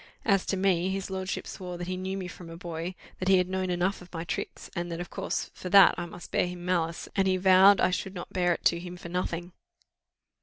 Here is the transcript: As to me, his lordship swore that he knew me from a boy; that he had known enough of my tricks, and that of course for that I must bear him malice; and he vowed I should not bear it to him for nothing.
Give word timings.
As 0.25 0.47
to 0.47 0.57
me, 0.57 0.89
his 0.89 1.11
lordship 1.11 1.45
swore 1.45 1.77
that 1.77 1.85
he 1.85 1.95
knew 1.95 2.17
me 2.17 2.27
from 2.27 2.49
a 2.49 2.57
boy; 2.57 2.95
that 3.19 3.27
he 3.27 3.37
had 3.37 3.47
known 3.47 3.69
enough 3.69 4.01
of 4.01 4.11
my 4.11 4.23
tricks, 4.23 4.67
and 4.75 4.91
that 4.91 4.99
of 4.99 5.11
course 5.11 5.51
for 5.53 5.69
that 5.69 5.93
I 5.95 6.07
must 6.07 6.31
bear 6.31 6.47
him 6.47 6.65
malice; 6.65 7.07
and 7.15 7.27
he 7.27 7.37
vowed 7.37 7.79
I 7.79 7.91
should 7.91 8.15
not 8.15 8.33
bear 8.33 8.51
it 8.51 8.65
to 8.65 8.79
him 8.79 8.97
for 8.97 9.09
nothing. 9.09 9.51